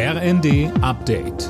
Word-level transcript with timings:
RND 0.00 0.70
Update. 0.80 1.48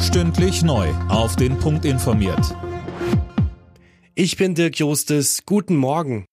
Stündlich 0.00 0.62
neu. 0.62 0.88
Auf 1.10 1.36
den 1.36 1.58
Punkt 1.58 1.84
informiert. 1.84 2.56
Ich 4.14 4.38
bin 4.38 4.54
Dirk 4.54 4.78
Jostes. 4.78 5.42
Guten 5.44 5.76
Morgen. 5.76 6.24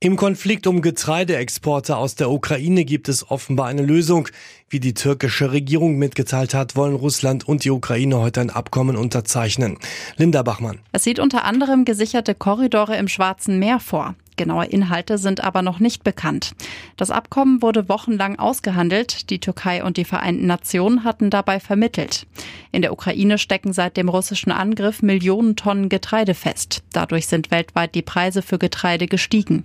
Im 0.00 0.16
Konflikt 0.16 0.66
um 0.66 0.82
Getreideexporte 0.82 1.96
aus 1.96 2.16
der 2.16 2.28
Ukraine 2.28 2.84
gibt 2.84 3.08
es 3.08 3.30
offenbar 3.30 3.68
eine 3.68 3.82
Lösung. 3.82 4.26
Wie 4.68 4.80
die 4.80 4.94
türkische 4.94 5.52
Regierung 5.52 5.96
mitgeteilt 5.96 6.52
hat, 6.52 6.74
wollen 6.74 6.96
Russland 6.96 7.46
und 7.46 7.62
die 7.62 7.70
Ukraine 7.70 8.18
heute 8.18 8.40
ein 8.40 8.50
Abkommen 8.50 8.96
unterzeichnen. 8.96 9.78
Linda 10.16 10.42
Bachmann. 10.42 10.80
Es 10.90 11.04
sieht 11.04 11.20
unter 11.20 11.44
anderem 11.44 11.84
gesicherte 11.84 12.34
Korridore 12.34 12.96
im 12.96 13.06
Schwarzen 13.06 13.60
Meer 13.60 13.78
vor. 13.78 14.16
Genaue 14.36 14.66
Inhalte 14.66 15.18
sind 15.18 15.42
aber 15.42 15.62
noch 15.62 15.80
nicht 15.80 16.04
bekannt. 16.04 16.52
Das 16.96 17.10
Abkommen 17.10 17.62
wurde 17.62 17.88
wochenlang 17.88 18.38
ausgehandelt. 18.38 19.30
Die 19.30 19.40
Türkei 19.40 19.82
und 19.82 19.96
die 19.96 20.04
Vereinten 20.04 20.46
Nationen 20.46 21.04
hatten 21.04 21.30
dabei 21.30 21.60
vermittelt. 21.60 22.26
In 22.72 22.82
der 22.82 22.92
Ukraine 22.92 23.38
stecken 23.38 23.72
seit 23.72 23.96
dem 23.96 24.08
russischen 24.08 24.52
Angriff 24.52 25.02
Millionen 25.02 25.56
Tonnen 25.56 25.88
Getreide 25.88 26.34
fest. 26.34 26.82
Dadurch 26.92 27.26
sind 27.26 27.50
weltweit 27.50 27.94
die 27.94 28.02
Preise 28.02 28.42
für 28.42 28.58
Getreide 28.58 29.06
gestiegen. 29.06 29.64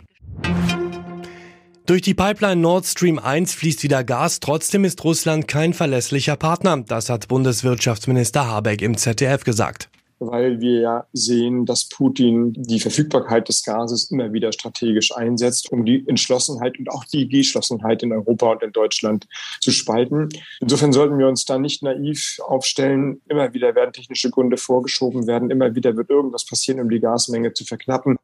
Durch 1.86 2.02
die 2.02 2.14
Pipeline 2.14 2.62
Nord 2.62 2.86
Stream 2.86 3.20
1 3.20 3.54
fließt 3.54 3.84
wieder 3.84 4.04
Gas. 4.04 4.40
Trotzdem 4.40 4.86
ist 4.86 5.04
Russland 5.04 5.48
kein 5.48 5.74
verlässlicher 5.74 6.38
Partner. 6.38 6.78
Das 6.78 7.10
hat 7.10 7.28
Bundeswirtschaftsminister 7.28 8.48
Habeck 8.48 8.82
im 8.82 8.98
ZDF 8.98 9.44
gesagt 9.44 9.90
weil 10.22 10.62
wir 10.62 10.80
ja 10.80 11.08
sehen, 11.14 11.66
dass 11.66 11.90
Putin 11.90 12.54
die 12.56 12.80
Verfügbarkeit 12.80 13.50
des 13.50 13.64
Gases 13.64 14.12
immer 14.12 14.32
wieder 14.34 14.52
strategisch 14.52 15.16
einsetzt, 15.16 15.72
um 15.72 15.84
die 15.84 16.08
Entschlossenheit 16.08 16.78
und 16.78 16.90
auch 16.90 17.04
die 17.06 17.28
Geschlossenheit 17.28 18.04
in 18.04 18.14
Europa 18.14 18.52
und 18.52 18.64
in 18.64 18.72
Deutschland 18.72 19.28
zu 19.60 19.72
spalten. 19.72 20.30
Insofern 20.60 20.94
sollten 20.94 21.18
wir 21.18 21.28
uns 21.28 21.46
da 21.46 21.58
nicht 21.58 21.82
naiv 21.82 22.40
aufstellen. 22.46 23.20
Immer 23.28 23.54
wieder 23.54 23.74
werden 23.76 23.94
technische 23.94 24.30
Gründe 24.30 24.58
vorgeschoben 24.58 25.26
werden. 25.26 25.50
Immer 25.50 25.76
wieder 25.76 25.98
wird 25.98 26.10
irgendwas 26.10 26.46
passieren, 26.46 26.80
um 26.80 26.90
die 26.90 27.00
Gasmenge 27.00 27.54
zu 27.54 27.66
verknappen. 27.66 28.18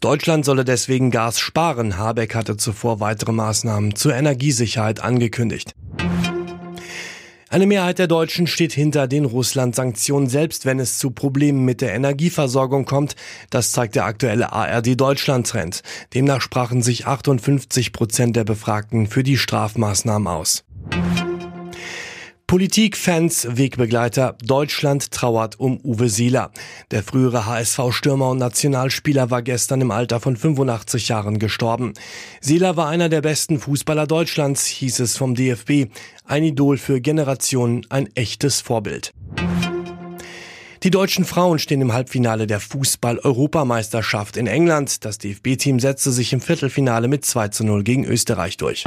Deutschland 0.00 0.46
solle 0.46 0.64
deswegen 0.64 1.10
Gas 1.10 1.38
sparen. 1.38 1.98
Habeck 1.98 2.34
hatte 2.34 2.56
zuvor 2.56 3.00
weitere 3.00 3.32
Maßnahmen 3.32 3.94
zur 3.94 4.14
Energiesicherheit 4.14 5.00
angekündigt. 5.00 5.74
Eine 7.52 7.66
Mehrheit 7.66 7.98
der 7.98 8.06
Deutschen 8.06 8.46
steht 8.46 8.72
hinter 8.72 9.08
den 9.08 9.24
Russland-Sanktionen, 9.24 10.28
selbst 10.28 10.66
wenn 10.66 10.78
es 10.78 10.98
zu 10.98 11.10
Problemen 11.10 11.64
mit 11.64 11.80
der 11.80 11.92
Energieversorgung 11.94 12.84
kommt. 12.84 13.16
Das 13.50 13.72
zeigt 13.72 13.96
der 13.96 14.04
aktuelle 14.04 14.52
ARD-Deutschland-Trend. 14.52 15.82
Demnach 16.14 16.42
sprachen 16.42 16.80
sich 16.80 17.08
58 17.08 17.92
Prozent 17.92 18.36
der 18.36 18.44
Befragten 18.44 19.08
für 19.08 19.24
die 19.24 19.36
Strafmaßnahmen 19.36 20.28
aus. 20.28 20.62
Politik, 22.50 22.96
Fans, 22.96 23.46
Wegbegleiter. 23.48 24.36
Deutschland 24.42 25.12
trauert 25.12 25.60
um 25.60 25.78
Uwe 25.84 26.08
Seeler. 26.08 26.50
Der 26.90 27.04
frühere 27.04 27.46
HSV-Stürmer 27.46 28.30
und 28.30 28.38
Nationalspieler 28.38 29.30
war 29.30 29.42
gestern 29.42 29.82
im 29.82 29.92
Alter 29.92 30.18
von 30.18 30.36
85 30.36 31.06
Jahren 31.06 31.38
gestorben. 31.38 31.94
Seeler 32.40 32.76
war 32.76 32.88
einer 32.88 33.08
der 33.08 33.20
besten 33.20 33.60
Fußballer 33.60 34.08
Deutschlands, 34.08 34.66
hieß 34.66 34.98
es 34.98 35.16
vom 35.16 35.36
DFB. 35.36 35.92
Ein 36.24 36.42
Idol 36.42 36.76
für 36.76 37.00
Generationen, 37.00 37.86
ein 37.88 38.08
echtes 38.16 38.60
Vorbild. 38.60 39.12
Die 40.82 40.90
deutschen 40.90 41.24
Frauen 41.24 41.60
stehen 41.60 41.82
im 41.82 41.92
Halbfinale 41.92 42.48
der 42.48 42.58
Fußball-Europameisterschaft 42.58 44.36
in 44.36 44.48
England. 44.48 45.04
Das 45.04 45.18
DFB-Team 45.18 45.78
setzte 45.78 46.10
sich 46.10 46.32
im 46.32 46.40
Viertelfinale 46.40 47.06
mit 47.06 47.24
2 47.24 47.46
zu 47.46 47.62
0 47.62 47.84
gegen 47.84 48.04
Österreich 48.04 48.56
durch. 48.56 48.86